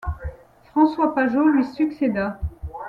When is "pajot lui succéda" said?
1.13-2.39